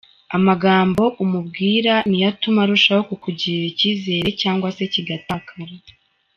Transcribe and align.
Amagambo 0.37 1.03
umubwire 1.23 1.93
ni 2.09 2.17
yo 2.21 2.27
atuma 2.31 2.59
arushaho 2.63 3.01
kukugirira 3.09 3.65
icyizere 3.71 4.29
cyangwa 4.41 4.67
se 4.75 4.83
kigatakara. 4.93 5.73